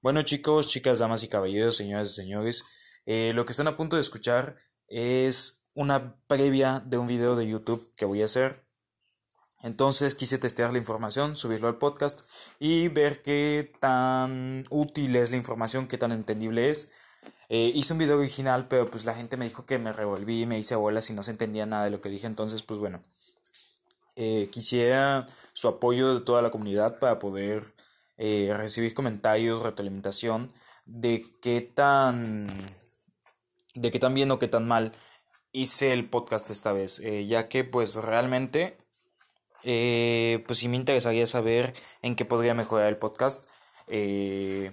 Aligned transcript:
Bueno 0.00 0.22
chicos, 0.22 0.68
chicas, 0.68 0.98
damas 0.98 1.22
y 1.22 1.28
caballeros, 1.28 1.76
señoras 1.76 2.10
y 2.10 2.14
señores, 2.14 2.64
eh, 3.04 3.32
lo 3.34 3.44
que 3.44 3.52
están 3.52 3.68
a 3.68 3.76
punto 3.76 3.96
de 3.96 4.02
escuchar 4.02 4.56
es 4.88 5.62
una 5.74 6.16
previa 6.26 6.80
de 6.80 6.96
un 6.96 7.06
video 7.06 7.36
de 7.36 7.46
YouTube 7.46 7.90
que 7.96 8.06
voy 8.06 8.22
a 8.22 8.26
hacer. 8.26 8.64
Entonces 9.62 10.14
quise 10.14 10.38
testear 10.38 10.72
la 10.72 10.78
información, 10.78 11.36
subirlo 11.36 11.68
al 11.68 11.76
podcast 11.76 12.22
y 12.58 12.88
ver 12.88 13.20
qué 13.20 13.72
tan 13.80 14.64
útil 14.70 15.16
es 15.16 15.30
la 15.30 15.36
información, 15.36 15.86
qué 15.86 15.98
tan 15.98 16.12
entendible 16.12 16.70
es. 16.70 16.90
Eh, 17.50 17.72
hice 17.74 17.92
un 17.92 17.98
video 17.98 18.18
original, 18.18 18.68
pero 18.68 18.90
pues 18.90 19.04
la 19.04 19.14
gente 19.14 19.36
me 19.36 19.44
dijo 19.44 19.66
que 19.66 19.78
me 19.78 19.92
revolví, 19.92 20.46
me 20.46 20.58
hice 20.58 20.76
bolas 20.76 21.10
y 21.10 21.12
no 21.12 21.22
se 21.22 21.32
entendía 21.32 21.66
nada 21.66 21.84
de 21.84 21.90
lo 21.90 22.00
que 22.00 22.08
dije. 22.08 22.26
Entonces, 22.26 22.62
pues 22.62 22.80
bueno, 22.80 23.02
eh, 24.16 24.48
quisiera 24.50 25.26
su 25.52 25.68
apoyo 25.68 26.14
de 26.14 26.20
toda 26.20 26.42
la 26.42 26.50
comunidad 26.50 26.98
para 26.98 27.18
poder 27.18 27.74
eh, 28.18 28.52
recibir 28.56 28.94
comentarios, 28.94 29.62
retroalimentación 29.62 30.52
de 30.84 31.24
qué 31.42 31.60
tan 31.60 32.48
de 33.74 33.90
qué 33.90 33.98
tan 33.98 34.14
bien 34.14 34.30
o 34.30 34.38
qué 34.38 34.48
tan 34.48 34.66
mal 34.66 34.92
hice 35.52 35.92
el 35.92 36.08
podcast 36.08 36.50
esta 36.50 36.72
vez, 36.72 37.02
ya 37.28 37.48
que 37.48 37.64
pues 37.64 37.94
realmente 37.96 38.78
pues 39.62 40.58
sí 40.58 40.68
me 40.68 40.76
interesaría 40.76 41.26
saber 41.26 41.74
en 42.02 42.16
qué 42.16 42.24
podría 42.24 42.54
mejorar 42.54 42.88
el 42.88 42.96
podcast. 42.96 43.46
Eh, 43.88 44.72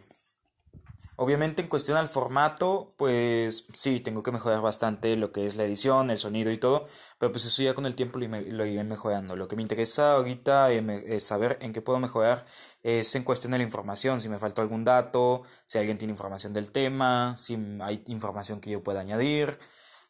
Obviamente 1.16 1.62
en 1.62 1.68
cuestión 1.68 1.98
al 1.98 2.10
formato, 2.10 2.96
pues 2.98 3.66
sí, 3.74 4.00
tengo 4.00 4.24
que 4.24 4.32
mejorar 4.32 4.62
bastante 4.62 5.16
lo 5.16 5.32
que 5.32 5.46
es 5.46 5.56
la 5.56 5.64
edición, 5.64 6.10
el 6.10 6.18
sonido 6.18 6.52
y 6.52 6.58
todo, 6.58 6.88
pero 7.20 7.32
pues 7.32 7.46
eso 7.46 7.62
ya 7.62 7.76
con 7.76 7.86
el 7.86 7.96
tiempo 7.96 8.18
lo, 8.20 8.66
iré 8.66 8.84
mejorando. 8.84 9.36
Lo 9.36 9.48
que 9.48 9.56
me 9.56 9.62
interesa 9.62 10.14
ahorita 10.14 10.72
es 10.72 11.24
saber 11.24 11.60
en 11.62 11.72
qué 11.72 11.82
puedo 11.82 12.00
mejorar 12.00 12.46
es 12.84 13.16
en 13.16 13.24
cuestión 13.24 13.52
de 13.52 13.60
la 13.60 13.64
información, 13.64 14.22
si 14.22 14.30
me 14.30 14.40
faltó 14.40 14.62
algún 14.62 14.84
dato, 14.84 15.44
si 15.66 15.78
alguien 15.78 15.98
tiene 15.98 16.12
información 16.14 16.54
del 16.54 16.72
tema, 16.72 17.36
si 17.38 17.58
hay 17.82 18.04
información 18.08 18.60
que 18.60 18.72
yo 18.72 18.84
pueda 18.84 19.02
añadir, 19.02 19.60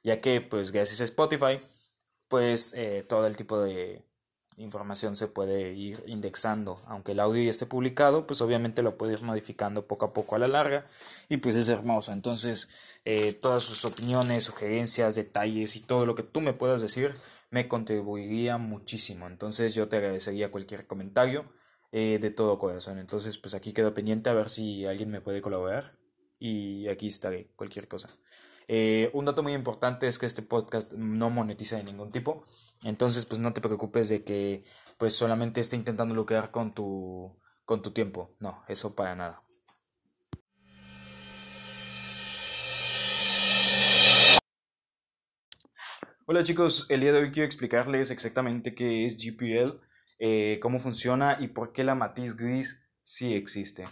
ya 0.03 0.21
que 0.21 0.41
pues 0.41 0.71
gracias 0.71 1.01
a 1.01 1.03
Spotify, 1.05 1.59
pues 2.27 2.73
eh, 2.75 3.05
todo 3.07 3.27
el 3.27 3.37
tipo 3.37 3.59
de 3.59 4.05
información 4.57 5.15
se 5.15 5.27
puede 5.27 5.73
ir 5.73 6.03
indexando. 6.07 6.81
Aunque 6.87 7.13
el 7.13 7.19
audio 7.19 7.43
ya 7.43 7.51
esté 7.51 7.65
publicado, 7.65 8.27
pues 8.27 8.41
obviamente 8.41 8.81
lo 8.81 8.97
puede 8.97 9.13
ir 9.13 9.21
modificando 9.21 9.87
poco 9.87 10.05
a 10.05 10.13
poco 10.13 10.35
a 10.35 10.39
la 10.39 10.47
larga 10.47 10.85
y 11.29 11.37
pues 11.37 11.55
es 11.55 11.69
hermoso. 11.69 12.11
Entonces, 12.11 12.69
eh, 13.05 13.33
todas 13.33 13.63
sus 13.63 13.85
opiniones, 13.85 14.43
sugerencias, 14.45 15.15
detalles 15.15 15.75
y 15.75 15.81
todo 15.81 16.05
lo 16.05 16.15
que 16.15 16.23
tú 16.23 16.41
me 16.41 16.53
puedas 16.53 16.81
decir 16.81 17.13
me 17.51 17.67
contribuiría 17.67 18.57
muchísimo. 18.57 19.27
Entonces, 19.27 19.73
yo 19.75 19.87
te 19.89 19.97
agradecería 19.97 20.51
cualquier 20.51 20.87
comentario 20.87 21.45
eh, 21.91 22.19
de 22.19 22.31
todo 22.31 22.57
corazón. 22.57 22.97
Entonces, 22.99 23.37
pues 23.37 23.53
aquí 23.53 23.73
quedo 23.73 23.93
pendiente 23.93 24.29
a 24.29 24.33
ver 24.33 24.49
si 24.49 24.85
alguien 24.85 25.09
me 25.11 25.21
puede 25.21 25.41
colaborar 25.41 25.97
y 26.39 26.87
aquí 26.87 27.07
estaré, 27.07 27.51
cualquier 27.55 27.87
cosa. 27.87 28.09
Eh, 28.67 29.09
un 29.13 29.25
dato 29.25 29.43
muy 29.43 29.53
importante 29.53 30.07
es 30.07 30.17
que 30.19 30.25
este 30.25 30.41
podcast 30.41 30.93
no 30.93 31.29
monetiza 31.29 31.77
de 31.77 31.83
ningún 31.83 32.11
tipo. 32.11 32.43
Entonces, 32.83 33.25
pues 33.25 33.39
no 33.39 33.53
te 33.53 33.61
preocupes 33.61 34.09
de 34.09 34.23
que 34.23 34.63
pues 34.97 35.13
solamente 35.15 35.61
esté 35.61 35.75
intentando 35.75 36.15
lucrar 36.15 36.51
con 36.51 36.73
tu, 36.73 37.37
con 37.65 37.81
tu 37.81 37.91
tiempo. 37.91 38.29
No, 38.39 38.63
eso 38.67 38.95
para 38.95 39.15
nada. 39.15 39.43
Hola 46.25 46.41
chicos, 46.41 46.85
el 46.87 47.01
día 47.01 47.11
de 47.11 47.19
hoy 47.19 47.31
quiero 47.31 47.45
explicarles 47.45 48.09
exactamente 48.09 48.73
qué 48.73 49.05
es 49.05 49.17
GPL, 49.17 49.81
eh, 50.19 50.57
cómo 50.61 50.79
funciona 50.79 51.35
y 51.37 51.49
por 51.49 51.73
qué 51.73 51.83
la 51.83 51.95
matiz 51.95 52.37
gris 52.37 52.81
sí 53.01 53.35
existe. 53.35 53.85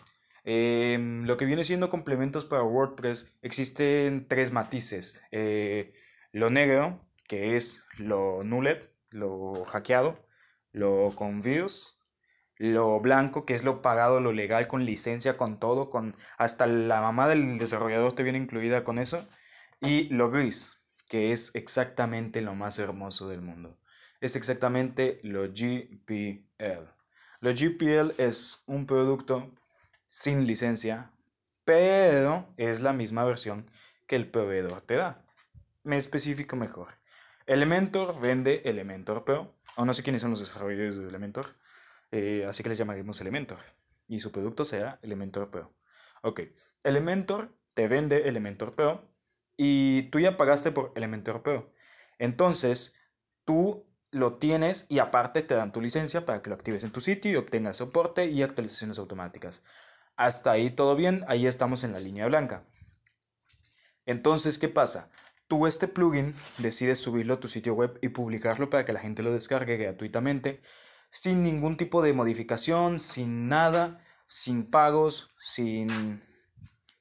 Em, 0.43 1.25
lo 1.25 1.37
que 1.37 1.45
viene 1.45 1.63
siendo 1.63 1.89
complementos 1.89 2.45
para 2.45 2.63
WordPress 2.63 3.37
existen 3.41 4.27
tres 4.27 4.51
matices. 4.51 5.21
Eh, 5.31 5.93
lo 6.31 6.49
negro, 6.49 6.99
que 7.27 7.55
es 7.57 7.83
lo 7.97 8.43
nullet, 8.43 8.91
lo 9.09 9.65
hackeado, 9.65 10.25
lo 10.71 11.11
con 11.15 11.41
views, 11.41 11.99
lo 12.57 12.99
blanco, 12.99 13.45
que 13.45 13.53
es 13.53 13.63
lo 13.63 13.81
pagado, 13.81 14.19
lo 14.19 14.31
legal, 14.33 14.67
con 14.67 14.85
licencia, 14.85 15.37
con 15.37 15.59
todo, 15.59 15.89
con 15.89 16.15
hasta 16.37 16.67
la 16.67 17.01
mamá 17.01 17.27
del 17.27 17.57
desarrollador 17.57 18.13
te 18.13 18.23
viene 18.23 18.37
incluida 18.37 18.83
con 18.83 18.99
eso, 18.99 19.27
y 19.81 20.03
lo 20.09 20.29
gris, 20.31 20.77
que 21.09 21.33
es 21.33 21.51
exactamente 21.55 22.41
lo 22.41 22.55
más 22.55 22.79
hermoso 22.79 23.27
del 23.27 23.41
mundo. 23.41 23.77
Es 24.21 24.35
exactamente 24.35 25.19
lo 25.23 25.47
GPL. 25.47 26.87
Lo 27.39 27.51
GPL 27.51 28.13
es 28.19 28.63
un 28.67 28.85
producto 28.85 29.51
sin 30.11 30.45
licencia, 30.45 31.09
pero 31.63 32.53
es 32.57 32.81
la 32.81 32.91
misma 32.91 33.23
versión 33.23 33.71
que 34.07 34.17
el 34.17 34.29
proveedor 34.29 34.81
te 34.81 34.95
da. 34.95 35.25
Me 35.83 35.95
especifico 35.95 36.57
mejor. 36.57 36.89
Elementor 37.45 38.19
vende 38.19 38.61
Elementor 38.65 39.23
Pro, 39.23 39.55
o 39.77 39.85
no 39.85 39.93
sé 39.93 40.03
quiénes 40.03 40.21
son 40.21 40.31
los 40.31 40.41
desarrolladores 40.41 40.97
de 40.97 41.07
Elementor, 41.07 41.55
eh, 42.11 42.45
así 42.45 42.61
que 42.61 42.67
les 42.67 42.77
llamaremos 42.77 43.21
Elementor. 43.21 43.59
Y 44.09 44.19
su 44.19 44.33
producto 44.33 44.65
sea 44.65 44.99
Elementor 45.01 45.49
Pro. 45.49 45.73
Ok, 46.23 46.41
Elementor 46.83 47.57
te 47.73 47.87
vende 47.87 48.27
Elementor 48.27 48.75
Pro 48.75 49.09
y 49.55 50.09
tú 50.09 50.19
ya 50.19 50.35
pagaste 50.35 50.73
por 50.73 50.91
Elementor 50.97 51.41
Pro. 51.41 51.71
Entonces, 52.19 52.95
tú 53.45 53.87
lo 54.11 54.39
tienes 54.39 54.87
y 54.89 54.99
aparte 54.99 55.41
te 55.41 55.55
dan 55.55 55.71
tu 55.71 55.79
licencia 55.79 56.25
para 56.25 56.41
que 56.41 56.49
lo 56.49 56.57
actives 56.57 56.83
en 56.83 56.91
tu 56.91 56.99
sitio 56.99 57.31
y 57.31 57.37
obtengas 57.37 57.77
soporte 57.77 58.25
y 58.25 58.43
actualizaciones 58.43 58.99
automáticas. 58.99 59.63
Hasta 60.21 60.51
ahí 60.51 60.69
todo 60.69 60.95
bien, 60.95 61.25
ahí 61.27 61.47
estamos 61.47 61.83
en 61.83 61.93
la 61.93 61.99
línea 61.99 62.27
blanca. 62.27 62.63
Entonces, 64.05 64.59
¿qué 64.59 64.69
pasa? 64.69 65.09
Tú 65.47 65.65
este 65.65 65.87
plugin 65.87 66.35
decides 66.59 66.99
subirlo 66.99 67.33
a 67.33 67.39
tu 67.39 67.47
sitio 67.47 67.73
web 67.73 67.97
y 68.03 68.09
publicarlo 68.09 68.69
para 68.69 68.85
que 68.85 68.93
la 68.93 68.99
gente 68.99 69.23
lo 69.23 69.33
descargue 69.33 69.77
gratuitamente, 69.77 70.61
sin 71.09 71.41
ningún 71.41 71.75
tipo 71.75 72.03
de 72.03 72.13
modificación, 72.13 72.99
sin 72.99 73.49
nada, 73.49 73.99
sin 74.27 74.69
pagos, 74.69 75.31
sin, 75.39 76.21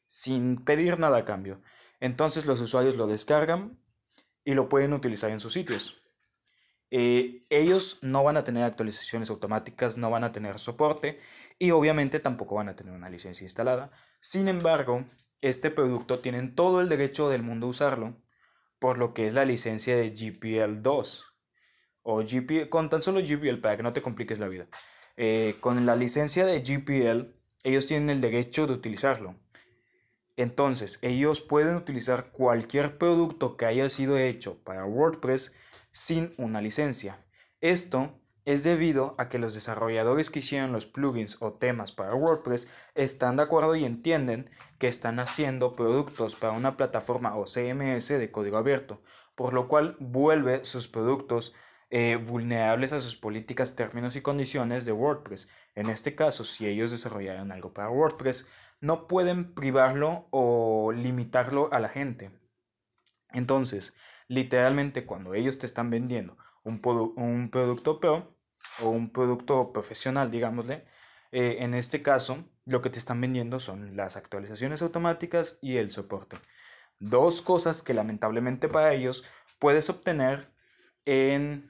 sin 0.06 0.64
pedir 0.64 0.98
nada 0.98 1.18
a 1.18 1.24
cambio. 1.26 1.60
Entonces 2.00 2.46
los 2.46 2.62
usuarios 2.62 2.96
lo 2.96 3.06
descargan 3.06 3.78
y 4.46 4.54
lo 4.54 4.70
pueden 4.70 4.94
utilizar 4.94 5.30
en 5.30 5.40
sus 5.40 5.52
sitios. 5.52 6.09
Eh, 6.90 7.46
ellos 7.50 7.98
no 8.02 8.24
van 8.24 8.36
a 8.36 8.42
tener 8.42 8.64
actualizaciones 8.64 9.30
automáticas, 9.30 9.96
no 9.96 10.10
van 10.10 10.24
a 10.24 10.32
tener 10.32 10.58
soporte 10.58 11.18
y 11.58 11.70
obviamente 11.70 12.18
tampoco 12.18 12.56
van 12.56 12.68
a 12.68 12.74
tener 12.74 12.92
una 12.92 13.08
licencia 13.08 13.44
instalada. 13.44 13.90
Sin 14.20 14.48
embargo, 14.48 15.04
este 15.40 15.70
producto 15.70 16.18
tienen 16.18 16.54
todo 16.54 16.80
el 16.80 16.88
derecho 16.88 17.28
del 17.28 17.42
mundo 17.42 17.66
a 17.66 17.70
usarlo, 17.70 18.16
por 18.78 18.98
lo 18.98 19.14
que 19.14 19.26
es 19.26 19.34
la 19.34 19.44
licencia 19.44 19.96
de 19.96 20.10
GPL 20.10 20.82
2 20.82 21.26
o 22.02 22.22
GPL, 22.22 22.68
con 22.68 22.88
tan 22.88 23.02
solo 23.02 23.20
GPL 23.20 23.60
para 23.60 23.76
que 23.76 23.82
no 23.82 23.92
te 23.92 24.02
compliques 24.02 24.40
la 24.40 24.48
vida. 24.48 24.66
Eh, 25.16 25.56
con 25.60 25.86
la 25.86 25.96
licencia 25.96 26.44
de 26.46 26.60
GPL, 26.60 27.32
ellos 27.62 27.86
tienen 27.86 28.10
el 28.10 28.20
derecho 28.20 28.66
de 28.66 28.72
utilizarlo. 28.72 29.36
Entonces, 30.36 30.98
ellos 31.02 31.42
pueden 31.42 31.76
utilizar 31.76 32.30
cualquier 32.32 32.96
producto 32.96 33.56
que 33.56 33.66
haya 33.66 33.90
sido 33.90 34.16
hecho 34.16 34.56
para 34.64 34.86
WordPress 34.86 35.52
sin 35.92 36.32
una 36.38 36.60
licencia. 36.60 37.18
Esto 37.60 38.20
es 38.44 38.64
debido 38.64 39.14
a 39.18 39.28
que 39.28 39.38
los 39.38 39.54
desarrolladores 39.54 40.30
que 40.30 40.38
hicieron 40.38 40.72
los 40.72 40.86
plugins 40.86 41.36
o 41.40 41.52
temas 41.52 41.92
para 41.92 42.14
WordPress 42.14 42.68
están 42.94 43.36
de 43.36 43.42
acuerdo 43.42 43.76
y 43.76 43.84
entienden 43.84 44.50
que 44.78 44.88
están 44.88 45.18
haciendo 45.18 45.76
productos 45.76 46.34
para 46.34 46.52
una 46.52 46.76
plataforma 46.76 47.36
o 47.36 47.44
CMS 47.44 48.08
de 48.08 48.30
código 48.30 48.56
abierto, 48.56 49.02
por 49.34 49.52
lo 49.52 49.68
cual 49.68 49.96
vuelve 50.00 50.64
sus 50.64 50.88
productos 50.88 51.52
eh, 51.90 52.16
vulnerables 52.16 52.92
a 52.92 53.00
sus 53.00 53.16
políticas, 53.16 53.74
términos 53.74 54.16
y 54.16 54.22
condiciones 54.22 54.84
de 54.84 54.92
WordPress. 54.92 55.48
En 55.74 55.90
este 55.90 56.14
caso, 56.14 56.44
si 56.44 56.66
ellos 56.66 56.92
desarrollaron 56.92 57.52
algo 57.52 57.74
para 57.74 57.90
WordPress, 57.90 58.46
no 58.80 59.06
pueden 59.06 59.54
privarlo 59.54 60.28
o 60.30 60.92
limitarlo 60.92 61.68
a 61.72 61.80
la 61.80 61.88
gente. 61.88 62.30
Entonces, 63.32 63.94
literalmente 64.30 65.04
cuando 65.04 65.34
ellos 65.34 65.58
te 65.58 65.66
están 65.66 65.90
vendiendo 65.90 66.38
un, 66.62 66.80
un 67.16 67.50
producto 67.50 67.98
pro 67.98 68.32
o 68.80 68.88
un 68.88 69.10
producto 69.10 69.72
profesional, 69.72 70.30
digámosle, 70.30 70.84
eh, 71.32 71.56
en 71.60 71.74
este 71.74 72.00
caso 72.00 72.44
lo 72.64 72.80
que 72.80 72.90
te 72.90 73.00
están 73.00 73.20
vendiendo 73.20 73.58
son 73.58 73.96
las 73.96 74.16
actualizaciones 74.16 74.82
automáticas 74.82 75.58
y 75.60 75.78
el 75.78 75.90
soporte. 75.90 76.38
Dos 77.00 77.42
cosas 77.42 77.82
que 77.82 77.92
lamentablemente 77.92 78.68
para 78.68 78.94
ellos 78.94 79.24
puedes 79.58 79.90
obtener 79.90 80.48
en 81.04 81.68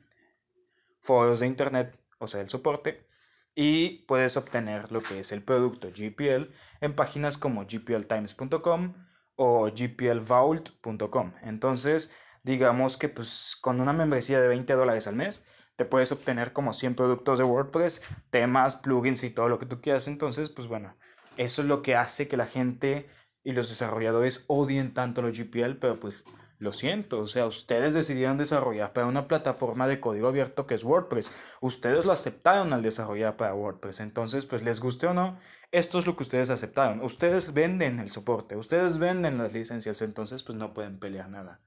foros 1.01 1.41
de 1.41 1.47
internet, 1.47 1.99
o 2.19 2.27
sea, 2.27 2.43
el 2.43 2.51
soporte, 2.51 3.07
y 3.55 4.05
puedes 4.07 4.37
obtener 4.37 4.93
lo 4.93 5.03
que 5.03 5.21
es 5.21 5.33
el 5.33 5.43
producto 5.43 5.89
GPL 5.89 6.53
en 6.83 6.93
páginas 6.93 7.39
como 7.39 7.65
gpltimes.com 7.65 8.93
o 9.37 9.71
gplvault.com. 9.71 11.33
Entonces, 11.43 12.13
digamos 12.43 12.97
que 12.97 13.09
pues 13.09 13.57
con 13.61 13.81
una 13.81 13.93
membresía 13.93 14.41
de 14.41 14.49
20 14.49 14.73
dólares 14.75 15.07
al 15.07 15.17
mes, 15.17 15.45
te 15.77 15.85
puedes 15.85 16.13
obtener 16.13 16.53
como 16.53 16.73
100 16.73 16.95
productos 16.95 17.39
de 17.39 17.45
WordPress, 17.45 18.03
temas, 18.31 18.77
plugins 18.77 19.25
y 19.25 19.31
todo 19.31 19.49
lo 19.49 19.59
que 19.59 19.67
tú 19.67 19.81
quieras. 19.81 20.09
Entonces, 20.09 20.51
pues 20.51 20.69
bueno, 20.69 20.97
eso 21.37 21.63
es 21.63 21.69
lo 21.69 21.83
que 21.83 21.97
hace 21.97 22.29
que 22.29 22.37
la 22.37 22.47
gente 22.47 23.09
y 23.43 23.53
los 23.53 23.69
desarrolladores 23.69 24.45
odien 24.47 24.93
tanto 24.93 25.23
los 25.23 25.39
GPL, 25.39 25.77
pero 25.81 25.99
pues 25.99 26.25
lo 26.61 26.73
siento, 26.73 27.21
o 27.21 27.27
sea, 27.27 27.47
ustedes 27.47 27.95
decidieron 27.95 28.37
desarrollar 28.37 28.93
para 28.93 29.07
una 29.07 29.27
plataforma 29.27 29.89
de 29.89 29.99
código 29.99 30.29
abierto 30.29 30.67
que 30.67 30.75
es 30.75 30.85
WordPress. 30.85 31.33
Ustedes 31.63 32.05
lo 32.05 32.13
aceptaron 32.13 32.75
al 32.75 32.83
desarrollar 32.83 33.39
para 33.39 33.55
WordPress. 33.55 34.01
Entonces, 34.01 34.45
pues 34.45 34.63
les 34.63 34.79
guste 34.79 35.07
o 35.07 35.15
no, 35.15 35.39
esto 35.73 35.99
es 35.99 36.07
lo 36.07 36.17
que 36.17 36.23
ustedes 36.23 36.51
aceptaron. 36.51 37.01
Ustedes 37.01 37.55
venden 37.55 37.99
el 37.99 38.11
soporte, 38.11 38.57
ustedes 38.57 38.99
venden 38.99 39.39
las 39.39 39.55
licencias, 39.55 40.03
entonces 40.03 40.43
pues 40.43 40.59
no 40.59 40.75
pueden 40.75 40.99
pelear 40.99 41.31
nada. 41.31 41.63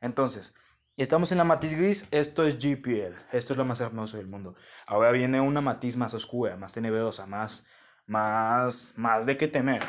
Entonces, 0.00 0.54
estamos 0.96 1.32
en 1.32 1.38
la 1.38 1.44
matiz 1.44 1.74
gris, 1.74 2.06
esto 2.10 2.46
es 2.46 2.58
GPL, 2.58 3.14
esto 3.32 3.52
es 3.52 3.56
lo 3.56 3.64
más 3.64 3.80
hermoso 3.80 4.16
del 4.16 4.26
mundo. 4.26 4.54
Ahora 4.86 5.10
viene 5.10 5.40
una 5.40 5.60
matiz 5.60 5.96
más 5.96 6.14
oscura, 6.14 6.56
más 6.56 6.72
tenebrosa, 6.72 7.26
más, 7.26 7.66
más, 8.06 8.92
más 8.96 9.26
de 9.26 9.36
qué 9.36 9.48
temer. 9.48 9.82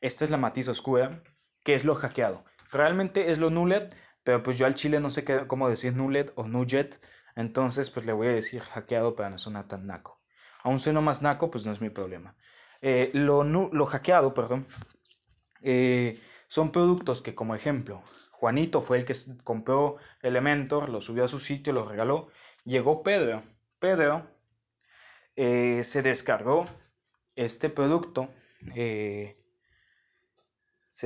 Esta 0.00 0.24
es 0.24 0.30
la 0.30 0.36
matiz 0.36 0.68
oscura, 0.68 1.22
que 1.62 1.74
es 1.74 1.84
lo 1.84 1.94
hackeado. 1.94 2.44
Realmente 2.70 3.30
es 3.30 3.38
lo 3.38 3.50
nullet, 3.50 3.94
pero 4.22 4.42
pues 4.42 4.58
yo 4.58 4.66
al 4.66 4.74
chile 4.74 5.00
no 5.00 5.10
sé 5.10 5.24
qué, 5.24 5.46
cómo 5.46 5.68
decir 5.68 5.94
nullet 5.94 6.32
o 6.34 6.48
nugget, 6.48 7.00
entonces 7.36 7.90
pues 7.90 8.06
le 8.06 8.12
voy 8.12 8.28
a 8.28 8.32
decir 8.32 8.60
hackeado 8.62 9.14
para 9.14 9.30
no 9.30 9.38
sonar 9.38 9.66
tan 9.66 9.86
naco. 9.86 10.20
Aún 10.62 10.80
siendo 10.80 11.02
más 11.02 11.22
naco, 11.22 11.50
pues 11.50 11.66
no 11.66 11.72
es 11.72 11.80
mi 11.80 11.90
problema. 11.90 12.36
Eh, 12.80 13.10
lo, 13.14 13.44
lo, 13.44 13.86
hackeado, 13.86 14.34
perdón, 14.34 14.66
eh, 15.62 16.20
son 16.48 16.70
productos 16.70 17.22
que 17.22 17.34
como 17.34 17.54
ejemplo, 17.54 18.02
Juanito 18.44 18.82
fue 18.82 18.98
el 18.98 19.06
que 19.06 19.14
compró 19.42 19.96
Elementor, 20.20 20.90
lo 20.90 21.00
subió 21.00 21.24
a 21.24 21.28
su 21.28 21.38
sitio, 21.38 21.72
lo 21.72 21.88
regaló. 21.88 22.28
Llegó 22.66 23.02
Pedro. 23.02 23.42
Pedro 23.78 24.26
eh, 25.34 25.80
se 25.82 26.02
descargó 26.02 26.66
este 27.36 27.70
producto. 27.70 28.28
se 28.74 29.34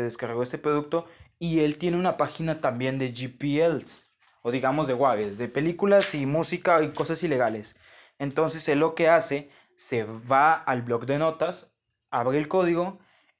descargó 0.02 0.42
este 0.42 0.58
producto 0.58 1.06
y 1.38 1.60
él 1.60 1.78
tiene 1.78 1.96
una 1.96 2.16
página 2.16 2.60
también 2.60 2.98
de 2.98 3.12
GPLs, 3.12 4.08
o 4.42 4.50
digamos 4.50 4.88
de 4.88 4.94
WAGs, 4.94 5.38
de 5.38 5.46
películas 5.46 6.16
y 6.16 6.26
música 6.26 6.82
y 6.82 6.90
cosas 6.90 7.22
ilegales. 7.22 7.76
Entonces 8.18 8.68
él 8.68 8.80
lo 8.80 8.96
que 8.96 9.06
hace, 9.08 9.48
se 9.76 10.02
va 10.02 10.54
al 10.54 10.82
blog 10.82 11.06
de 11.06 11.18
notas, 11.18 11.76
abre 12.10 12.38
el 12.38 12.48
código, 12.48 12.98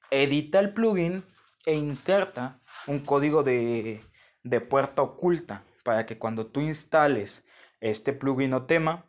edita 0.09 0.61
el 0.61 0.71
plugin 0.71 1.25
e 1.65 1.75
inserta 1.75 2.58
un 2.89 2.99
código 2.99 3.43
de, 3.43 4.03
de 4.43 4.61
puerta 4.61 5.01
oculta 5.01 5.63
para 5.83 6.05
que 6.05 6.17
cuando 6.17 6.47
tú 6.47 6.59
instales 6.59 7.45
este 7.79 8.13
plugin 8.13 8.53
o 8.53 8.65
tema, 8.65 9.05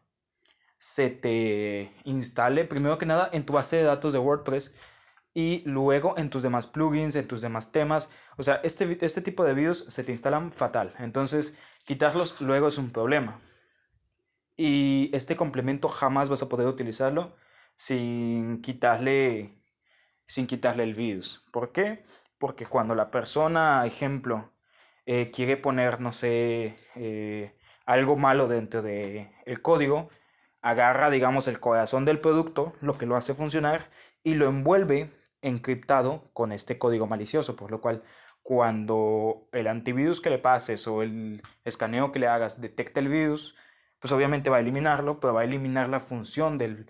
se 0.79 1.11
te 1.11 1.93
instale 2.05 2.65
primero 2.65 2.99
que 2.99 3.07
nada 3.07 3.29
en 3.33 3.45
tu 3.45 3.53
base 3.53 3.77
de 3.77 3.83
datos 3.83 4.13
de 4.13 4.19
WordPress 4.19 4.73
y 5.35 5.63
luego 5.67 6.17
en 6.17 6.31
tus 6.31 6.43
demás 6.43 6.67
plugins, 6.67 7.17
en 7.17 7.29
tus 7.29 7.41
demás 7.41 7.73
temas. 7.73 8.11
O 8.37 8.43
sea, 8.43 8.61
este, 8.65 8.99
este 9.05 9.23
tipo 9.23 9.45
de 9.45 9.55
vídeos 9.55 9.85
se 9.89 10.05
te 10.05 10.13
instalan 10.13 10.53
fatal. 10.53 10.93
Entonces, 10.99 11.55
quitarlos 11.85 12.41
luego 12.41 12.69
es 12.69 12.79
un 12.79 12.91
problema. 12.91 13.39
Y 14.57 15.11
este 15.13 15.37
complemento 15.37 15.89
jamás 15.89 16.29
vas 16.29 16.43
a 16.43 16.49
poder 16.49 16.67
utilizarlo 16.67 17.35
sin 17.77 18.61
quitarle, 18.61 19.55
sin 20.27 20.47
quitarle 20.47 20.83
el 20.83 20.95
virus. 20.95 21.43
¿Por 21.53 21.73
qué? 21.73 22.03
Porque 22.41 22.67
cuando 22.67 22.95
la 22.97 23.11
persona, 23.11 23.85
ejemplo, 23.87 24.51
eh, 25.07 25.31
quiere 25.31 25.59
poner, 25.59 26.01
no 26.01 26.11
sé, 26.11 26.79
eh, 26.97 27.55
algo 27.87 28.17
malo 28.17 28.49
dentro 28.49 28.83
del 28.83 29.29
el 29.45 29.63
código, 29.63 30.09
agarra, 30.63 31.11
digamos, 31.11 31.49
el 31.49 31.61
corazón 31.61 32.07
del 32.07 32.19
producto, 32.21 32.73
lo 32.81 32.99
que 32.99 33.07
lo 33.07 33.17
hace 33.17 33.35
funcionar, 33.35 33.91
y 34.25 34.35
lo 34.35 34.49
envuelve 34.49 35.11
encriptado 35.43 36.25
con 36.33 36.53
este 36.53 36.79
código 36.79 37.07
malicioso, 37.07 37.57
por 37.57 37.71
lo 37.71 37.81
cual 37.83 38.03
cuando 38.43 39.49
el 39.53 39.67
antivirus 39.67 40.21
que 40.23 40.31
le 40.31 40.39
pases 40.39 40.87
o 40.89 41.03
el 41.03 41.43
escaneo 41.65 42.11
que 42.13 42.21
le 42.21 42.29
hagas 42.29 42.61
detecte 42.63 43.01
el 43.01 43.09
virus, 43.09 43.55
pues 43.99 44.13
obviamente 44.13 44.51
va 44.51 44.59
a 44.59 44.61
eliminarlo, 44.61 45.21
pero 45.21 45.35
va 45.35 45.43
a 45.43 45.45
eliminar 45.45 45.91
la 45.91 46.01
función 46.01 46.57
del, 46.59 46.87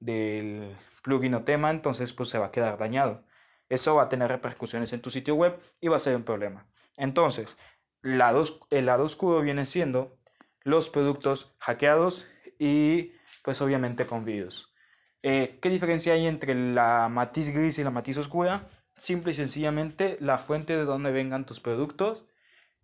del 0.00 0.76
plugin 1.02 1.34
o 1.34 1.44
tema, 1.44 1.70
entonces 1.70 2.12
pues 2.14 2.30
se 2.30 2.38
va 2.38 2.46
a 2.46 2.52
quedar 2.52 2.78
dañado. 2.78 3.22
Eso 3.68 3.94
va 3.94 4.04
a 4.04 4.08
tener 4.08 4.28
repercusiones 4.28 4.92
en 4.92 5.00
tu 5.00 5.10
sitio 5.10 5.34
web 5.34 5.58
y 5.80 5.88
va 5.88 5.96
a 5.96 6.00
ser 6.00 6.16
un 6.16 6.22
problema. 6.22 6.66
Entonces, 6.96 7.56
el 8.02 8.18
lado 8.18 9.04
oscuro 9.04 9.40
viene 9.40 9.64
siendo 9.64 10.16
los 10.62 10.90
productos 10.90 11.54
hackeados 11.58 12.28
y 12.58 13.12
pues 13.42 13.60
obviamente 13.60 14.06
con 14.06 14.24
virus. 14.24 14.74
Eh, 15.22 15.58
¿Qué 15.62 15.70
diferencia 15.70 16.12
hay 16.12 16.26
entre 16.26 16.54
la 16.54 17.08
matiz 17.08 17.50
gris 17.50 17.78
y 17.78 17.84
la 17.84 17.90
matiz 17.90 18.18
oscura? 18.18 18.68
Simple 18.96 19.32
y 19.32 19.34
sencillamente 19.34 20.16
la 20.20 20.38
fuente 20.38 20.76
de 20.76 20.84
donde 20.84 21.12
vengan 21.12 21.46
tus 21.46 21.60
productos 21.60 22.24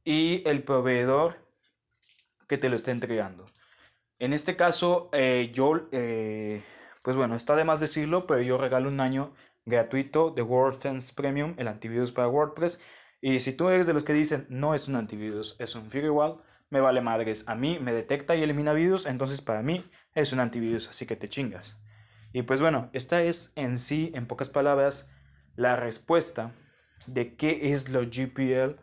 y 0.05 0.43
el 0.47 0.63
proveedor 0.63 1.37
que 2.49 2.59
te 2.59 2.69
lo 2.69 2.77
esté 2.77 2.91
entregando. 2.91 3.47
En 4.19 4.33
este 4.33 4.57
caso, 4.57 5.09
eh, 5.13 5.51
yo, 5.55 5.87
eh, 5.93 6.63
pues 7.03 7.17
bueno, 7.17 7.37
está 7.37 7.57
de 7.57 7.65
más 7.65 7.81
decirlo, 7.81 8.27
pero 8.27 8.43
yo 8.43 8.59
regalo 8.59 8.89
un 8.89 9.01
año 9.01 9.33
gratuito 9.65 10.31
de 10.31 10.43
WordFence 10.43 11.13
Premium, 11.15 11.55
el 11.57 11.69
antivirus 11.69 12.13
para 12.13 12.29
WordPress. 12.29 12.81
Y 13.21 13.41
si 13.41 13.53
tú 13.53 13.69
eres 13.69 13.87
de 13.87 13.93
los 13.93 14.05
que 14.05 14.13
dicen 14.13 14.47
no 14.49 14.75
es 14.75 14.89
un 14.89 14.97
antivirus, 14.97 15.57
es 15.59 15.75
un 15.75 15.91
firewall, 15.91 16.43
me 16.71 16.81
vale 16.81 17.01
madres. 17.01 17.45
A 17.47 17.55
mí 17.55 17.79
me 17.81 17.93
detecta 17.93 18.37
y 18.37 18.43
elimina 18.43 18.73
virus, 18.73 19.07
entonces 19.07 19.41
para 19.41 19.63
mí 19.63 19.85
es 20.15 20.33
un 20.33 20.41
antivirus, 20.41 20.89
así 20.89 21.07
que 21.07 21.17
te 21.17 21.29
chingas. 21.29 21.81
Y 22.33 22.43
pues 22.43 22.61
bueno, 22.61 22.91
esta 22.93 23.23
es 23.23 23.53
en 23.57 23.77
sí, 23.77 24.13
en 24.15 24.27
pocas 24.27 24.49
palabras, 24.49 25.11
la 25.57 25.77
respuesta 25.77 26.53
de 27.07 27.35
qué 27.35 27.73
es 27.73 27.89
lo 27.89 28.03
GPL 28.03 28.81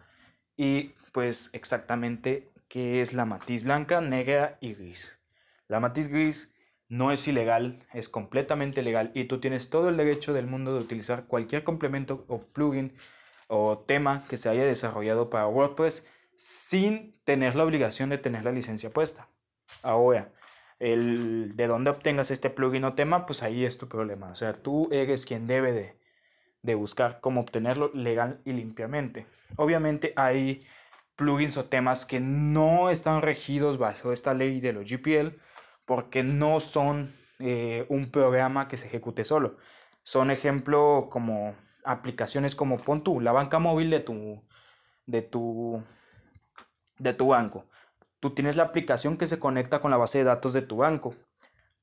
y 0.57 0.94
pues 1.13 1.50
exactamente 1.53 2.51
qué 2.68 3.01
es 3.01 3.13
la 3.13 3.25
matiz 3.25 3.63
blanca, 3.63 4.01
negra 4.01 4.57
y 4.59 4.74
gris. 4.74 5.19
La 5.68 5.79
matiz 5.79 6.09
gris 6.09 6.53
no 6.89 7.12
es 7.12 7.28
ilegal, 7.28 7.80
es 7.94 8.10
completamente 8.10 8.81
legal 8.81 9.12
y 9.13 9.25
tú 9.25 9.39
tienes 9.39 9.69
todo 9.69 9.89
el 9.89 9.98
derecho 9.98 10.34
del 10.34 10.48
mundo 10.48 10.74
de 10.74 10.80
utilizar 10.80 11.25
cualquier 11.25 11.63
complemento 11.63 12.25
o 12.28 12.42
plugin 12.42 12.94
o 13.48 13.78
tema 13.78 14.24
que 14.30 14.38
se 14.38 14.50
haya 14.50 14.66
desarrollado 14.66 15.30
para 15.30 15.48
WordPress 15.48 16.06
sin 16.36 17.13
tener 17.24 17.56
la 17.56 17.63
obligación 17.63 18.10
de 18.10 18.18
tener 18.18 18.44
la 18.44 18.51
licencia 18.51 18.89
puesta. 18.89 19.28
Ahora, 19.84 20.31
el 20.80 21.56
de 21.56 21.68
dónde 21.68 21.89
obtengas 21.89 22.31
este 22.31 22.50
plugin 22.50 22.84
o 22.84 22.94
tema, 22.94 23.25
pues 23.25 23.44
ahí 23.44 23.66
es 23.66 23.78
tu 23.78 23.88
problema. 23.88 24.28
O 24.28 24.36
sea, 24.36 24.54
tú 24.54 24.88
eres 24.91 25.25
quien 25.25 25.48
debe 25.48 25.74
de, 25.74 25.98
de 26.62 26.75
buscar 26.75 27.20
cómo 27.20 27.41
obtenerlo 27.41 27.91
legal 27.94 28.41
y 28.46 28.53
limpiamente. 28.53 29.25
Obviamente 29.56 30.13
hay 30.15 30.63
plugins 31.15 31.58
o 31.58 31.65
temas 31.65 32.06
que 32.06 32.20
no 32.20 32.89
están 32.89 33.24
regidos 33.24 33.77
bajo 33.77 34.13
esta 34.13 34.34
ley 34.34 34.62
de 34.62 34.74
los 34.74 34.89
GPL 34.89 35.36
porque 35.88 36.22
no 36.22 36.60
son 36.60 37.12
eh, 37.39 37.88
un 37.89 38.12
programa 38.12 38.67
que 38.67 38.77
se 38.77 38.86
ejecute 38.86 39.24
solo. 39.24 39.58
Son 40.03 40.29
ejemplo 40.29 41.08
como 41.10 41.56
aplicaciones 41.84 42.56
como 42.56 42.77
pon 42.79 43.03
tú, 43.03 43.22
la 43.22 43.32
banca 43.32 43.58
móvil 43.58 43.89
de 43.89 44.01
tu, 44.01 44.44
de 45.08 45.24
tu, 45.24 45.84
de 47.00 47.13
tu 47.13 47.29
banco 47.29 47.65
tú 48.20 48.32
tienes 48.32 48.56
la 48.56 48.63
aplicación 48.63 49.17
que 49.17 49.27
se 49.27 49.39
conecta 49.39 49.79
con 49.79 49.91
la 49.91 49.98
base 49.98 50.20
de 50.20 50.24
datos 50.25 50.53
de 50.53 50.62
tu 50.62 50.77
banco, 50.77 51.13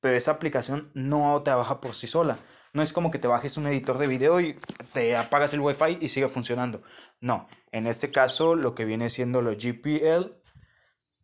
pero 0.01 0.15
esa 0.15 0.31
aplicación 0.31 0.91
no 0.93 1.41
trabaja 1.43 1.81
por 1.81 1.95
sí 1.95 2.07
sola. 2.07 2.37
No 2.73 2.81
es 2.81 2.93
como 2.93 3.11
que 3.11 3.19
te 3.19 3.27
bajes 3.27 3.57
un 3.57 3.67
editor 3.67 3.97
de 3.97 4.07
video 4.07 4.39
y 4.39 4.57
te 4.93 5.15
apagas 5.15 5.53
el 5.53 5.61
wifi 5.61 5.97
y 5.99 6.09
sigue 6.09 6.27
funcionando. 6.27 6.81
No, 7.21 7.47
en 7.71 7.87
este 7.87 8.11
caso 8.11 8.55
lo 8.55 8.75
que 8.75 8.85
viene 8.85 9.09
siendo 9.09 9.41
lo 9.41 9.51
GPL 9.51 10.33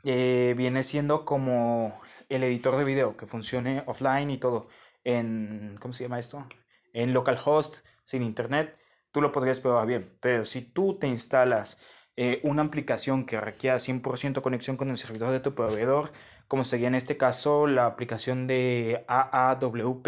eh, 0.03 0.55
viene 0.57 0.83
siendo 0.83 1.25
como 1.25 1.93
el 2.35 2.43
editor 2.43 2.77
de 2.77 2.83
video 2.83 3.17
que 3.17 3.25
funcione 3.25 3.83
offline 3.85 4.31
y 4.31 4.37
todo 4.37 4.67
en, 5.03 5.75
¿cómo 5.79 5.93
se 5.93 6.03
llama 6.03 6.19
esto? 6.19 6.45
En 6.93 7.13
localhost, 7.13 7.85
sin 8.03 8.23
internet, 8.23 8.75
tú 9.11 9.21
lo 9.21 9.31
podrías 9.31 9.59
probar 9.59 9.87
bien. 9.87 10.09
Pero 10.21 10.45
si 10.45 10.61
tú 10.61 10.97
te 10.97 11.07
instalas 11.07 11.79
eh, 12.17 12.39
una 12.43 12.63
aplicación 12.63 13.25
que 13.25 13.39
requiera 13.39 13.77
100% 13.77 14.41
conexión 14.41 14.77
con 14.77 14.89
el 14.89 14.97
servidor 14.97 15.31
de 15.31 15.39
tu 15.39 15.55
proveedor, 15.55 16.11
como 16.47 16.63
sería 16.63 16.87
en 16.87 16.95
este 16.95 17.17
caso 17.17 17.67
la 17.67 17.85
aplicación 17.85 18.47
de 18.47 19.05
AAWP, 19.07 20.07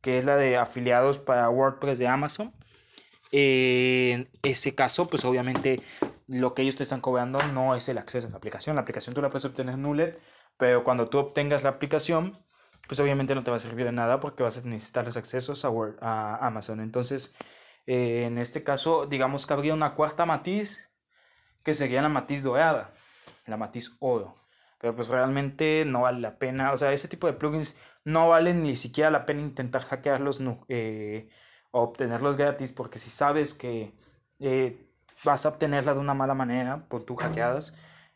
que 0.00 0.18
es 0.18 0.24
la 0.24 0.36
de 0.36 0.56
afiliados 0.56 1.18
para 1.18 1.48
WordPress 1.50 1.98
de 1.98 2.08
Amazon. 2.08 2.52
en 3.32 4.28
ese 4.42 4.74
caso, 4.74 5.08
pues 5.08 5.24
obviamente 5.24 5.80
lo 6.26 6.54
que 6.54 6.62
ellos 6.62 6.76
te 6.76 6.82
están 6.84 7.00
cobrando 7.00 7.42
no 7.48 7.74
es 7.74 7.88
el 7.88 7.98
acceso 7.98 8.28
a 8.28 8.30
la 8.30 8.36
aplicación. 8.36 8.76
La 8.76 8.82
aplicación 8.82 9.14
tú 9.14 9.22
la 9.22 9.30
puedes 9.30 9.44
obtener 9.44 9.74
en 9.74 9.82
Nullet, 9.82 10.18
pero 10.60 10.84
cuando 10.84 11.08
tú 11.08 11.18
obtengas 11.18 11.64
la 11.64 11.70
aplicación, 11.70 12.38
pues 12.86 13.00
obviamente 13.00 13.34
no 13.34 13.42
te 13.42 13.50
va 13.50 13.56
a 13.56 13.60
servir 13.60 13.86
de 13.86 13.92
nada 13.92 14.20
porque 14.20 14.42
vas 14.44 14.58
a 14.58 14.62
necesitar 14.62 15.04
los 15.04 15.16
accesos 15.16 15.64
a, 15.64 15.70
a 16.00 16.46
Amazon. 16.46 16.80
Entonces, 16.80 17.34
eh, 17.86 18.24
en 18.26 18.38
este 18.38 18.62
caso, 18.62 19.06
digamos 19.06 19.46
que 19.46 19.54
habría 19.54 19.74
una 19.74 19.94
cuarta 19.94 20.26
matiz 20.26 20.90
que 21.64 21.74
sería 21.74 22.02
la 22.02 22.08
matiz 22.08 22.42
dorada, 22.42 22.90
la 23.46 23.56
matiz 23.56 23.96
oro. 24.00 24.36
pero 24.78 24.94
pues 24.94 25.08
realmente 25.08 25.84
no 25.86 26.02
vale 26.02 26.20
la 26.20 26.38
pena. 26.38 26.72
O 26.72 26.76
sea, 26.76 26.92
ese 26.92 27.08
tipo 27.08 27.26
de 27.26 27.34
plugins 27.34 27.76
no 28.04 28.28
valen 28.28 28.62
ni 28.62 28.76
siquiera 28.76 29.10
la 29.10 29.26
pena 29.26 29.40
intentar 29.40 29.82
hackearlos 29.82 30.40
eh, 30.68 31.28
o 31.70 31.82
obtenerlos 31.82 32.36
gratis, 32.36 32.72
porque 32.72 32.98
si 32.98 33.10
sabes 33.10 33.54
que 33.54 33.94
eh, 34.40 34.90
vas 35.24 35.46
a 35.46 35.50
obtenerla 35.50 35.94
de 35.94 36.00
una 36.00 36.14
mala 36.14 36.34
manera 36.34 36.86
por 36.88 37.04
tus 37.04 37.18
hackeadas, 37.18 37.74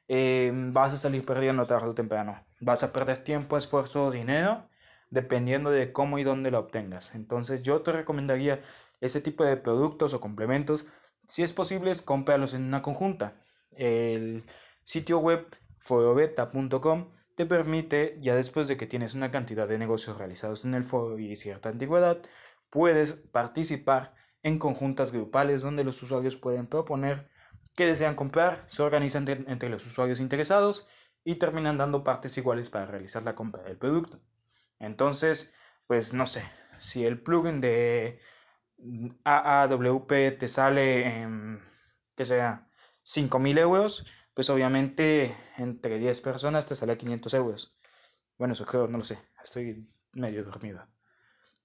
eh, 0.09 0.53
vas 0.73 0.95
a 0.95 0.97
salir 0.97 1.25
perdiendo 1.25 1.67
tarde 1.67 1.89
o 1.89 1.95
temprano. 1.95 2.43
Vas 2.61 2.83
a 2.83 2.93
perder 2.93 3.19
tiempo, 3.19 3.57
esfuerzo, 3.57 4.11
dinero, 4.11 4.69
dependiendo 5.11 5.71
de 5.71 5.93
cómo 5.93 6.19
y 6.19 6.25
dónde 6.25 6.51
la 6.51 6.59
obtengas. 6.59 7.15
Entonces 7.15 7.63
yo 7.63 7.83
te 7.83 7.93
recomendaría 7.93 8.61
ese 9.01 9.21
tipo 9.21 9.45
de 9.45 9.57
productos 9.57 10.15
o 10.15 10.21
complementos. 10.21 10.87
Si 11.27 11.43
es 11.43 11.53
posible, 11.53 11.93
cómpralos 12.05 12.55
en 12.55 12.63
una 12.65 12.83
conjunta. 12.83 13.35
El 13.77 14.45
sitio 14.85 15.19
web 15.19 15.47
forobeta.com 15.79 17.11
te 17.35 17.47
permite, 17.47 18.19
ya 18.21 18.35
después 18.35 18.69
de 18.69 18.77
que 18.77 18.87
tienes 18.87 19.15
una 19.15 19.31
cantidad 19.31 19.69
de 19.69 19.79
negocios 19.79 20.19
realizados 20.19 20.65
en 20.65 20.75
el 20.75 20.85
foro 20.85 21.19
y 21.19 21.35
cierta 21.37 21.69
antigüedad, 21.69 22.19
puedes 22.71 23.15
participar 23.15 24.15
en 24.43 24.59
conjuntas 24.59 25.11
grupales 25.11 25.63
donde 25.63 25.85
los 25.85 26.03
usuarios 26.03 26.37
pueden 26.37 26.67
proponer 26.67 27.29
que 27.75 27.87
desean 27.87 28.15
comprar, 28.15 28.65
se 28.67 28.83
organizan 28.83 29.27
entre 29.29 29.69
los 29.69 29.87
usuarios 29.87 30.21
interesados 30.21 30.87
y 31.25 31.37
terminan 31.37 31.79
dando 31.79 32.05
partes 32.05 32.37
iguales 32.39 32.71
para 32.71 32.87
realizar 32.87 33.23
la 33.23 33.35
compra 33.35 33.63
del 33.63 33.79
producto. 33.79 34.21
Entonces, 34.79 35.53
pues 35.87 36.13
no 36.13 36.27
sé, 36.27 36.45
si 36.79 37.05
el 37.05 37.21
plugin 37.21 37.61
de 37.61 38.21
AAWP 39.25 40.39
te 40.39 40.49
sale 40.49 41.23
en, 41.23 41.63
que 42.17 42.25
sea, 42.25 42.69
5.000 43.05 43.59
euros, 43.59 44.07
pues 44.35 44.51
obviamente 44.51 45.35
entre 45.57 45.99
10 45.99 46.21
personas 46.21 46.67
te 46.67 46.77
sale 46.77 46.97
500 46.97 47.35
euros. 47.35 47.77
Bueno, 48.37 48.53
eso 48.53 48.67
creo, 48.67 48.89
no 48.89 48.99
lo 48.99 49.05
sé, 49.05 49.19
estoy 49.43 49.89
medio 50.13 50.45
dormido. 50.45 50.87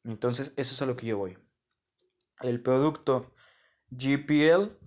Entonces, 0.04 0.54
eso 0.56 0.74
es 0.74 0.82
a 0.82 0.86
lo 0.86 0.96
que 0.96 1.08
yo 1.08 1.18
voy. 1.18 1.38
El 2.42 2.62
producto 2.62 3.34
GPL 3.90 4.78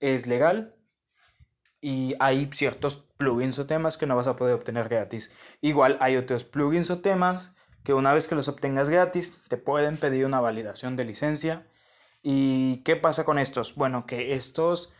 es 0.00 0.26
legal 0.26 0.76
y 1.80 2.14
hay 2.18 2.48
ciertos 2.52 3.04
plugins 3.16 3.58
o 3.58 3.66
temas 3.66 3.98
que 3.98 4.06
no 4.06 4.16
vas 4.16 4.26
a 4.26 4.36
poder 4.36 4.54
obtener 4.54 4.88
gratis. 4.88 5.30
Igual 5.60 5.96
hay 6.00 6.16
otros 6.16 6.44
plugins 6.44 6.90
o 6.90 7.00
temas 7.00 7.54
que 7.84 7.94
una 7.94 8.12
vez 8.12 8.28
que 8.28 8.34
los 8.34 8.48
obtengas 8.48 8.90
gratis 8.90 9.40
te 9.48 9.56
pueden 9.56 9.96
pedir 9.96 10.26
una 10.26 10.40
validación 10.40 10.96
de 10.96 11.04
licencia. 11.04 11.66
¿Y 12.22 12.82
qué 12.84 12.96
pasa 12.96 13.24
con 13.24 13.38
estos? 13.38 13.74
Bueno, 13.76 14.06
que 14.06 14.34
estos 14.34 14.92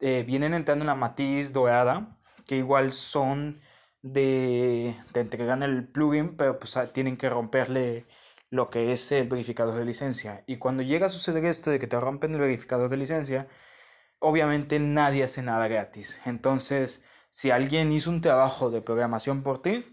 eh, 0.00 0.24
vienen 0.26 0.54
entrando 0.54 0.82
en 0.82 0.88
la 0.88 0.94
matiz 0.94 1.52
dorada, 1.52 2.18
que 2.46 2.56
igual 2.56 2.92
son 2.92 3.60
de, 4.02 4.94
te 5.12 5.20
entregan 5.20 5.62
el 5.62 5.88
plugin, 5.88 6.36
pero 6.36 6.58
pues 6.58 6.76
ah, 6.76 6.92
tienen 6.92 7.16
que 7.16 7.30
romperle 7.30 8.06
lo 8.50 8.70
que 8.70 8.92
es 8.92 9.10
el 9.12 9.28
verificador 9.28 9.74
de 9.74 9.84
licencia. 9.84 10.44
Y 10.46 10.58
cuando 10.58 10.82
llega 10.82 11.06
a 11.06 11.08
suceder 11.08 11.44
esto 11.46 11.70
de 11.70 11.78
que 11.78 11.86
te 11.86 11.98
rompen 11.98 12.34
el 12.34 12.40
verificador 12.40 12.90
de 12.90 12.96
licencia, 12.98 13.48
obviamente 14.18 14.78
nadie 14.78 15.24
hace 15.24 15.42
nada 15.42 15.68
gratis. 15.68 16.18
Entonces, 16.24 17.04
si 17.30 17.50
alguien 17.50 17.92
hizo 17.92 18.10
un 18.10 18.20
trabajo 18.20 18.70
de 18.70 18.82
programación 18.82 19.42
por 19.42 19.60
ti, 19.60 19.84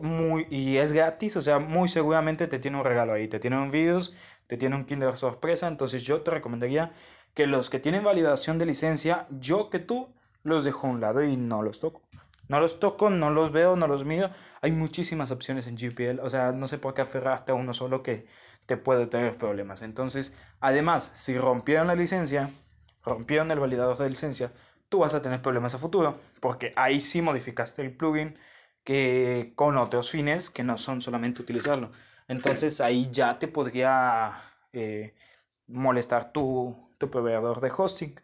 muy, 0.00 0.46
y 0.50 0.78
es 0.78 0.92
gratis, 0.92 1.36
o 1.36 1.42
sea, 1.42 1.58
muy 1.58 1.88
seguramente 1.88 2.46
te 2.46 2.58
tiene 2.58 2.78
un 2.78 2.84
regalo 2.84 3.12
ahí, 3.12 3.28
te 3.28 3.40
tiene 3.40 3.58
un 3.58 3.70
virus, 3.70 4.14
te 4.46 4.56
tiene 4.56 4.76
un 4.76 4.84
Kinder 4.84 5.16
sorpresa, 5.16 5.68
entonces 5.68 6.02
yo 6.04 6.22
te 6.22 6.30
recomendaría 6.30 6.92
que 7.34 7.46
los 7.46 7.70
que 7.70 7.78
tienen 7.78 8.04
validación 8.04 8.58
de 8.58 8.66
licencia, 8.66 9.26
yo 9.30 9.70
que 9.70 9.78
tú, 9.78 10.08
los 10.42 10.64
dejo 10.64 10.86
a 10.86 10.90
un 10.90 11.00
lado 11.00 11.22
y 11.22 11.36
no 11.36 11.62
los 11.62 11.80
toco. 11.80 12.02
No 12.48 12.60
los 12.60 12.80
toco, 12.80 13.08
no 13.08 13.30
los 13.30 13.52
veo, 13.52 13.76
no 13.76 13.86
los 13.86 14.04
miro. 14.04 14.28
Hay 14.60 14.72
muchísimas 14.72 15.30
opciones 15.30 15.68
en 15.68 15.76
GPL, 15.76 16.20
o 16.20 16.28
sea, 16.28 16.52
no 16.52 16.68
sé 16.68 16.78
por 16.78 16.92
qué 16.92 17.02
aferrarte 17.02 17.52
a 17.52 17.54
uno 17.54 17.72
solo 17.72 18.02
que 18.02 18.26
te 18.66 18.76
puede 18.76 19.06
tener 19.06 19.38
problemas. 19.38 19.82
Entonces, 19.82 20.36
además, 20.60 21.12
si 21.14 21.38
rompieron 21.38 21.86
la 21.86 21.94
licencia, 21.94 22.50
rompieron 23.04 23.50
el 23.50 23.60
validador 23.60 23.96
de 23.98 24.10
licencia, 24.10 24.52
tú 24.88 25.00
vas 25.00 25.14
a 25.14 25.22
tener 25.22 25.42
problemas 25.42 25.74
a 25.74 25.78
futuro, 25.78 26.18
porque 26.40 26.72
ahí 26.76 27.00
sí 27.00 27.22
modificaste 27.22 27.82
el 27.82 27.96
plugin 27.96 28.38
que 28.84 29.52
con 29.56 29.76
otros 29.78 30.10
fines 30.10 30.50
que 30.50 30.64
no 30.64 30.76
son 30.78 31.00
solamente 31.00 31.42
utilizarlo. 31.42 31.90
Entonces 32.28 32.80
ahí 32.80 33.08
ya 33.10 33.38
te 33.38 33.48
podría 33.48 34.32
eh, 34.72 35.14
molestar 35.66 36.32
tu, 36.32 36.76
tu 36.98 37.10
proveedor 37.10 37.60
de 37.60 37.72
hosting. 37.76 38.20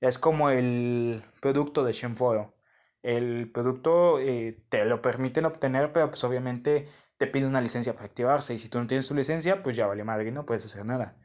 Es 0.00 0.18
como 0.18 0.50
el 0.50 1.22
producto 1.40 1.84
de 1.84 1.92
Shenforo. 1.92 2.54
El 3.02 3.50
producto 3.52 4.18
eh, 4.18 4.62
te 4.68 4.84
lo 4.86 5.02
permiten 5.02 5.44
obtener, 5.44 5.92
pero 5.92 6.08
pues 6.10 6.24
obviamente 6.24 6.88
te 7.18 7.26
pide 7.26 7.46
una 7.46 7.60
licencia 7.60 7.94
para 7.94 8.06
activarse. 8.06 8.54
Y 8.54 8.58
si 8.58 8.68
tú 8.68 8.78
no 8.80 8.86
tienes 8.86 9.08
tu 9.08 9.14
licencia, 9.14 9.62
pues 9.62 9.76
ya 9.76 9.86
vale 9.86 10.04
madre, 10.04 10.32
no 10.32 10.46
puedes 10.46 10.64
hacer 10.64 10.84
nada. 10.86 11.16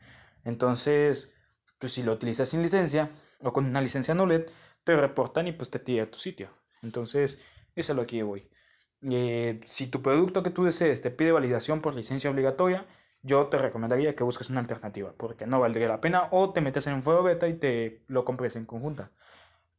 Entonces, 0.45 1.33
pues 1.79 1.93
si 1.93 2.03
lo 2.03 2.13
utilizas 2.13 2.50
sin 2.50 2.62
licencia 2.62 3.09
o 3.41 3.53
con 3.53 3.65
una 3.65 3.81
licencia 3.81 4.13
null, 4.13 4.45
te 4.83 4.95
reportan 4.95 5.48
y 5.48 5.51
pues 5.51 5.69
te 5.69 5.79
tira 5.79 6.03
a 6.03 6.07
tu 6.07 6.19
sitio. 6.19 6.50
Entonces, 6.83 7.39
eso 7.75 7.93
es 7.93 7.95
lo 7.95 8.05
que 8.05 8.24
voy. 8.24 8.50
Eh, 9.01 9.62
si 9.63 9.88
tu 9.88 10.01
producto 10.01 10.43
que 10.43 10.50
tú 10.50 10.65
desees 10.65 11.01
te 11.01 11.09
pide 11.09 11.31
validación 11.31 11.81
por 11.81 11.95
licencia 11.95 12.29
obligatoria, 12.29 12.86
yo 13.21 13.48
te 13.48 13.57
recomendaría 13.57 14.15
que 14.15 14.24
busques 14.24 14.50
una 14.50 14.59
alternativa, 14.59 15.13
porque 15.17 15.45
no 15.45 15.59
valdría 15.59 15.88
la 15.88 16.01
pena 16.01 16.27
o 16.31 16.51
te 16.51 16.62
metes 16.62 16.88
en 16.88 16.93
un 16.93 17.03
fuego 17.03 17.24
beta 17.24 17.48
y 17.48 17.53
te 17.53 18.03
lo 18.07 18.25
compres 18.25 18.55
en 18.55 18.65
conjunta. 18.65 19.12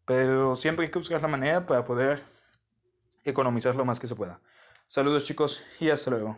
Pero 0.06 0.56
siempre 0.56 0.86
hay 0.86 0.92
que 0.92 0.98
buscar 0.98 1.22
la 1.22 1.28
manera 1.28 1.66
para 1.66 1.84
poder 1.84 2.22
economizar 3.24 3.76
lo 3.76 3.84
más 3.84 4.00
que 4.00 4.06
se 4.06 4.16
pueda. 4.16 4.40
Saludos 4.86 5.24
chicos 5.24 5.64
y 5.78 5.90
hasta 5.90 6.10
luego. 6.10 6.36